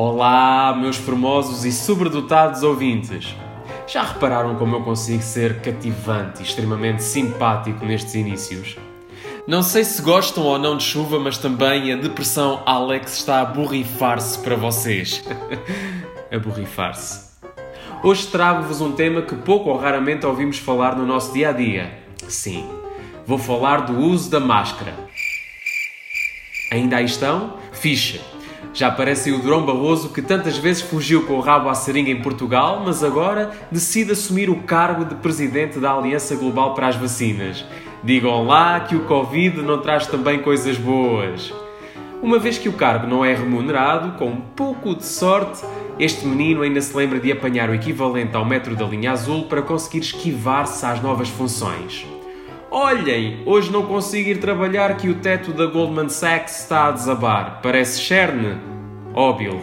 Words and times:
Olá, 0.00 0.76
meus 0.80 0.96
formosos 0.96 1.64
e 1.64 1.72
sobredotados 1.72 2.62
ouvintes! 2.62 3.34
Já 3.84 4.04
repararam 4.04 4.54
como 4.54 4.76
eu 4.76 4.82
consigo 4.82 5.24
ser 5.24 5.60
cativante 5.60 6.40
e 6.40 6.44
extremamente 6.44 7.02
simpático 7.02 7.84
nestes 7.84 8.14
inícios? 8.14 8.76
Não 9.44 9.60
sei 9.60 9.82
se 9.82 10.00
gostam 10.00 10.44
ou 10.44 10.56
não 10.56 10.76
de 10.76 10.84
chuva, 10.84 11.18
mas 11.18 11.36
também 11.36 11.92
a 11.92 11.96
depressão 11.96 12.62
Alex 12.64 13.14
está 13.18 13.40
a 13.40 13.44
borrifar-se 13.44 14.38
para 14.38 14.54
vocês. 14.54 15.24
a 16.30 16.38
borrifar-se. 16.38 17.36
Hoje 18.00 18.28
trago-vos 18.28 18.80
um 18.80 18.92
tema 18.92 19.22
que 19.22 19.34
pouco 19.34 19.68
ou 19.68 19.76
raramente 19.76 20.24
ouvimos 20.24 20.58
falar 20.58 20.94
no 20.96 21.04
nosso 21.04 21.32
dia 21.32 21.48
a 21.48 21.52
dia. 21.52 21.98
Sim, 22.28 22.70
vou 23.26 23.36
falar 23.36 23.78
do 23.78 23.98
uso 23.98 24.30
da 24.30 24.38
máscara. 24.38 24.94
Ainda 26.70 26.98
aí 26.98 27.04
estão? 27.04 27.54
Ficha! 27.72 28.37
Já 28.72 28.90
parece 28.90 29.32
o 29.32 29.38
Durão 29.38 29.64
Barroso 29.64 30.10
que 30.10 30.22
tantas 30.22 30.56
vezes 30.58 30.82
fugiu 30.82 31.24
com 31.24 31.34
o 31.34 31.40
rabo 31.40 31.68
à 31.68 31.74
seringa 31.74 32.10
em 32.10 32.20
Portugal, 32.20 32.82
mas 32.84 33.02
agora 33.02 33.50
decide 33.70 34.12
assumir 34.12 34.50
o 34.50 34.62
cargo 34.62 35.04
de 35.04 35.14
presidente 35.16 35.78
da 35.78 35.92
Aliança 35.92 36.36
Global 36.36 36.74
para 36.74 36.88
as 36.88 36.96
Vacinas. 36.96 37.64
Digam 38.04 38.46
lá 38.46 38.80
que 38.80 38.94
o 38.94 39.04
Covid 39.04 39.62
não 39.62 39.80
traz 39.80 40.06
também 40.06 40.40
coisas 40.40 40.76
boas. 40.76 41.52
Uma 42.22 42.38
vez 42.38 42.58
que 42.58 42.68
o 42.68 42.72
cargo 42.72 43.06
não 43.06 43.24
é 43.24 43.32
remunerado, 43.34 44.18
com 44.18 44.26
um 44.26 44.40
pouco 44.40 44.94
de 44.94 45.04
sorte, 45.04 45.64
este 45.98 46.26
menino 46.26 46.62
ainda 46.62 46.80
se 46.80 46.96
lembra 46.96 47.18
de 47.20 47.30
apanhar 47.30 47.70
o 47.70 47.74
equivalente 47.74 48.36
ao 48.36 48.44
metro 48.44 48.74
da 48.76 48.84
linha 48.84 49.12
azul 49.12 49.44
para 49.44 49.62
conseguir 49.62 49.98
esquivar-se 49.98 50.84
às 50.84 51.00
novas 51.00 51.28
funções. 51.28 52.17
Olhem, 52.70 53.42
hoje 53.46 53.72
não 53.72 53.86
consigo 53.86 54.28
ir 54.28 54.40
trabalhar 54.40 54.94
que 54.98 55.08
o 55.08 55.14
teto 55.14 55.54
da 55.54 55.64
Goldman 55.64 56.10
Sachs 56.10 56.60
está 56.60 56.88
a 56.88 56.90
desabar. 56.90 57.60
Parece 57.62 57.98
Cherne. 57.98 58.60
Óbvio. 59.14 59.58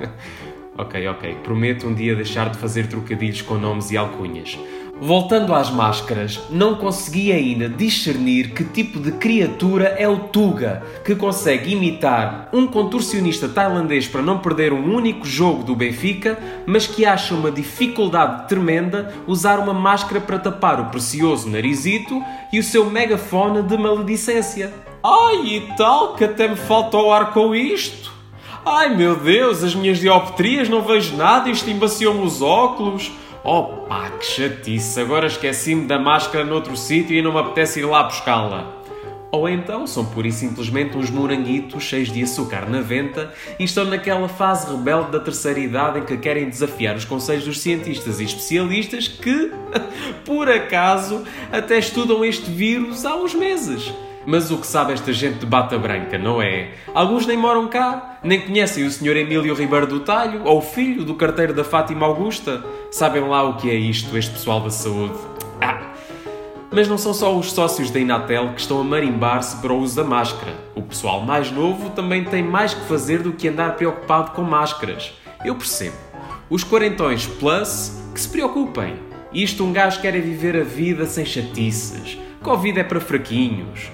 ok, 0.78 1.06
ok. 1.08 1.36
Prometo 1.42 1.86
um 1.86 1.92
dia 1.92 2.16
deixar 2.16 2.48
de 2.48 2.56
fazer 2.56 2.86
trocadilhos 2.86 3.42
com 3.42 3.56
nomes 3.56 3.90
e 3.90 3.96
alcunhas. 3.98 4.58
Voltando 4.98 5.54
às 5.54 5.70
máscaras, 5.70 6.40
não 6.48 6.74
consegui 6.74 7.30
ainda 7.30 7.68
discernir 7.68 8.54
que 8.54 8.64
tipo 8.64 8.98
de 8.98 9.12
criatura 9.12 9.94
é 9.98 10.08
o 10.08 10.20
Tuga, 10.20 10.82
que 11.04 11.14
consegue 11.14 11.72
imitar 11.72 12.48
um 12.50 12.66
contorcionista 12.66 13.46
tailandês 13.46 14.08
para 14.08 14.22
não 14.22 14.38
perder 14.38 14.72
um 14.72 14.94
único 14.94 15.26
jogo 15.26 15.62
do 15.62 15.76
Benfica, 15.76 16.38
mas 16.66 16.86
que 16.86 17.04
acha 17.04 17.34
uma 17.34 17.50
dificuldade 17.50 18.48
tremenda 18.48 19.12
usar 19.26 19.58
uma 19.58 19.74
máscara 19.74 20.18
para 20.18 20.38
tapar 20.38 20.80
o 20.80 20.86
precioso 20.86 21.46
narizito 21.46 22.22
e 22.50 22.58
o 22.58 22.64
seu 22.64 22.88
megafone 22.88 23.62
de 23.62 23.76
maledicência. 23.76 24.72
Ai, 25.04 25.46
e 25.46 25.60
tal, 25.76 26.14
que 26.14 26.24
até 26.24 26.48
me 26.48 26.56
falta 26.56 26.96
o 26.96 27.12
ar 27.12 27.34
com 27.34 27.54
isto. 27.54 28.16
Ai 28.64 28.96
meu 28.96 29.14
Deus, 29.14 29.62
as 29.62 29.76
minhas 29.76 30.00
dioptrias 30.00 30.68
não 30.68 30.82
vejo 30.82 31.14
nada, 31.16 31.48
isto 31.48 31.70
embaciou-me 31.70 32.26
os 32.26 32.42
óculos. 32.42 33.12
Opa, 33.48 34.10
que 34.18 34.26
chatice, 34.26 35.00
agora 35.00 35.28
esqueci-me 35.28 35.86
da 35.86 36.00
máscara 36.00 36.44
noutro 36.44 36.76
sítio 36.76 37.16
e 37.16 37.22
não 37.22 37.32
me 37.32 37.38
apetece 37.38 37.78
ir 37.78 37.84
lá 37.84 38.02
buscá-la. 38.02 38.82
Ou 39.30 39.48
então 39.48 39.86
são 39.86 40.04
pura 40.04 40.26
e 40.26 40.32
simplesmente 40.32 40.98
uns 40.98 41.10
moranguitos 41.10 41.84
cheios 41.84 42.10
de 42.10 42.24
açúcar 42.24 42.68
na 42.68 42.80
venta 42.80 43.32
e 43.56 43.62
estão 43.62 43.84
naquela 43.84 44.28
fase 44.28 44.68
rebelde 44.68 45.12
da 45.12 45.20
terceira 45.20 45.60
idade 45.60 46.00
em 46.00 46.04
que 46.04 46.16
querem 46.16 46.48
desafiar 46.48 46.96
os 46.96 47.04
conselhos 47.04 47.44
dos 47.44 47.60
cientistas 47.60 48.18
e 48.18 48.24
especialistas 48.24 49.06
que, 49.06 49.52
por 50.26 50.50
acaso, 50.50 51.22
até 51.52 51.78
estudam 51.78 52.24
este 52.24 52.50
vírus 52.50 53.04
há 53.04 53.14
uns 53.14 53.32
meses. 53.32 53.94
Mas 54.26 54.50
o 54.50 54.58
que 54.58 54.66
sabe 54.66 54.92
esta 54.92 55.12
gente 55.12 55.38
de 55.38 55.46
bata 55.46 55.78
branca, 55.78 56.18
não 56.18 56.42
é? 56.42 56.72
Alguns 56.92 57.26
nem 57.26 57.36
moram 57.36 57.68
cá, 57.68 58.18
nem 58.24 58.40
conhecem 58.40 58.84
o 58.84 58.90
Sr. 58.90 59.18
Emílio 59.18 59.54
Ribeiro 59.54 59.86
do 59.86 60.00
Talho 60.00 60.42
ou 60.44 60.58
o 60.58 60.62
filho 60.62 61.04
do 61.04 61.14
carteiro 61.14 61.54
da 61.54 61.62
Fátima 61.62 62.04
Augusta. 62.04 62.64
Sabem 62.90 63.22
lá 63.22 63.44
o 63.44 63.56
que 63.56 63.70
é 63.70 63.74
isto, 63.74 64.18
este 64.18 64.32
pessoal 64.32 64.60
da 64.60 64.70
saúde. 64.70 65.14
Ah! 65.60 65.92
Mas 66.72 66.88
não 66.88 66.98
são 66.98 67.14
só 67.14 67.34
os 67.38 67.52
sócios 67.52 67.90
da 67.90 68.00
Inatel 68.00 68.52
que 68.52 68.60
estão 68.60 68.80
a 68.80 68.84
marimbar-se 68.84 69.56
para 69.58 69.72
o 69.72 69.78
uso 69.78 69.94
da 69.94 70.02
máscara. 70.02 70.52
O 70.74 70.82
pessoal 70.82 71.20
mais 71.20 71.52
novo 71.52 71.90
também 71.90 72.24
tem 72.24 72.42
mais 72.42 72.74
que 72.74 72.84
fazer 72.86 73.22
do 73.22 73.32
que 73.32 73.46
andar 73.46 73.76
preocupado 73.76 74.32
com 74.32 74.42
máscaras. 74.42 75.12
Eu 75.44 75.54
percebo. 75.54 75.96
Os 76.50 76.64
quarentões 76.64 77.26
plus 77.26 77.96
que 78.12 78.20
se 78.20 78.28
preocupem. 78.28 78.96
Isto 79.32 79.64
um 79.64 79.72
gajo 79.72 80.00
quer 80.00 80.16
é 80.16 80.20
viver 80.20 80.56
a 80.56 80.64
vida 80.64 81.06
sem 81.06 81.24
chatices. 81.24 82.18
Covid 82.42 82.80
é 82.80 82.84
para 82.84 83.00
fraquinhos. 83.00 83.90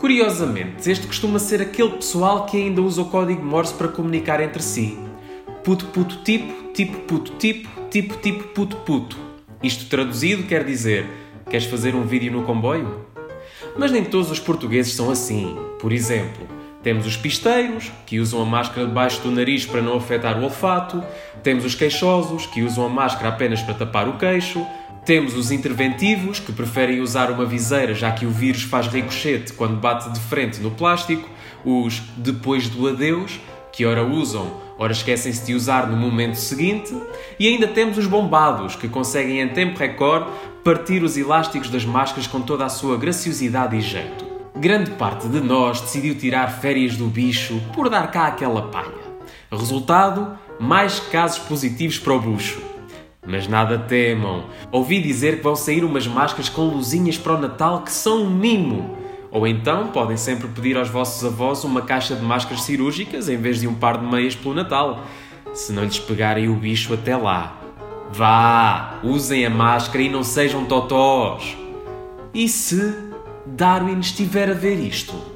Curiosamente, 0.00 0.90
este 0.90 1.06
costuma 1.06 1.38
ser 1.38 1.62
aquele 1.62 1.90
pessoal 1.90 2.46
que 2.46 2.56
ainda 2.56 2.82
usa 2.82 3.02
o 3.02 3.06
código 3.06 3.42
Morse 3.42 3.74
para 3.74 3.88
comunicar 3.88 4.40
entre 4.40 4.62
si. 4.62 4.98
Puto 5.64 5.86
puto 5.86 6.16
tipo, 6.22 6.72
tipo 6.72 6.98
puto 7.00 7.32
tipo, 7.32 7.68
tipo 7.90 8.16
tipo 8.18 8.44
puto 8.48 8.76
puto. 8.78 9.16
Isto 9.62 9.88
traduzido 9.88 10.44
quer 10.44 10.64
dizer: 10.64 11.06
queres 11.48 11.66
fazer 11.66 11.94
um 11.94 12.02
vídeo 12.02 12.32
no 12.32 12.44
comboio? 12.44 13.06
Mas 13.78 13.90
nem 13.90 14.04
todos 14.04 14.30
os 14.30 14.38
portugueses 14.38 14.94
são 14.94 15.10
assim. 15.10 15.56
Por 15.80 15.92
exemplo, 15.92 16.46
temos 16.86 17.04
os 17.04 17.16
pisteiros, 17.16 17.90
que 18.06 18.20
usam 18.20 18.40
a 18.40 18.44
máscara 18.44 18.86
debaixo 18.86 19.20
do 19.20 19.32
nariz 19.32 19.66
para 19.66 19.82
não 19.82 19.96
afetar 19.96 20.38
o 20.38 20.44
olfato. 20.44 21.02
Temos 21.42 21.64
os 21.64 21.74
queixosos, 21.74 22.46
que 22.46 22.62
usam 22.62 22.86
a 22.86 22.88
máscara 22.88 23.30
apenas 23.30 23.60
para 23.60 23.74
tapar 23.74 24.08
o 24.08 24.16
queixo. 24.16 24.64
Temos 25.04 25.34
os 25.34 25.50
interventivos, 25.50 26.38
que 26.38 26.52
preferem 26.52 27.00
usar 27.00 27.28
uma 27.32 27.44
viseira 27.44 27.92
já 27.92 28.12
que 28.12 28.24
o 28.24 28.30
vírus 28.30 28.62
faz 28.62 28.86
ricochete 28.86 29.52
quando 29.54 29.80
bate 29.80 30.12
de 30.12 30.20
frente 30.20 30.60
no 30.60 30.70
plástico. 30.70 31.28
Os 31.64 32.00
depois 32.18 32.68
do 32.68 32.86
adeus, 32.86 33.40
que 33.72 33.84
ora 33.84 34.04
usam, 34.04 34.52
ora 34.78 34.92
esquecem-se 34.92 35.44
de 35.44 35.56
usar 35.56 35.88
no 35.88 35.96
momento 35.96 36.36
seguinte. 36.36 36.94
E 37.36 37.48
ainda 37.48 37.66
temos 37.66 37.98
os 37.98 38.06
bombados, 38.06 38.76
que 38.76 38.86
conseguem 38.86 39.40
em 39.40 39.48
tempo 39.48 39.76
recorde 39.76 40.30
partir 40.62 41.02
os 41.02 41.16
elásticos 41.16 41.68
das 41.68 41.84
máscaras 41.84 42.28
com 42.28 42.40
toda 42.40 42.64
a 42.64 42.68
sua 42.68 42.96
graciosidade 42.96 43.74
e 43.74 43.80
jeito. 43.80 44.25
Grande 44.58 44.92
parte 44.92 45.28
de 45.28 45.38
nós 45.38 45.82
decidiu 45.82 46.14
tirar 46.14 46.48
férias 46.48 46.96
do 46.96 47.08
bicho 47.08 47.60
por 47.74 47.90
dar 47.90 48.10
cá 48.10 48.26
aquela 48.28 48.62
palha. 48.62 49.04
Resultado: 49.52 50.38
mais 50.58 50.98
casos 50.98 51.38
positivos 51.40 51.98
para 51.98 52.14
o 52.14 52.20
bucho. 52.20 52.62
Mas 53.26 53.46
nada 53.46 53.78
temam. 53.78 54.46
Ouvi 54.72 54.98
dizer 55.00 55.36
que 55.36 55.42
vão 55.42 55.54
sair 55.54 55.84
umas 55.84 56.06
máscaras 56.06 56.48
com 56.48 56.68
luzinhas 56.68 57.18
para 57.18 57.34
o 57.34 57.38
Natal 57.38 57.82
que 57.82 57.92
são 57.92 58.22
um 58.22 58.30
mimo. 58.30 58.96
Ou 59.30 59.46
então 59.46 59.88
podem 59.88 60.16
sempre 60.16 60.48
pedir 60.48 60.78
aos 60.78 60.88
vossos 60.88 61.22
avós 61.22 61.62
uma 61.62 61.82
caixa 61.82 62.14
de 62.14 62.22
máscaras 62.22 62.62
cirúrgicas 62.62 63.28
em 63.28 63.36
vez 63.36 63.60
de 63.60 63.68
um 63.68 63.74
par 63.74 63.98
de 63.98 64.06
meias 64.06 64.34
pelo 64.34 64.54
Natal. 64.54 65.04
Se 65.52 65.70
não 65.70 65.84
lhes 65.84 65.98
pegarem 65.98 66.48
o 66.48 66.54
bicho 66.54 66.94
até 66.94 67.14
lá. 67.14 67.60
Vá, 68.10 69.00
usem 69.02 69.44
a 69.44 69.50
máscara 69.50 70.02
e 70.02 70.08
não 70.08 70.22
sejam 70.22 70.64
totós. 70.64 71.54
E 72.32 72.48
se 72.48 73.05
Darwin 73.46 74.00
estiver 74.00 74.50
a 74.50 74.54
ver 74.54 74.78
isto? 74.78 75.35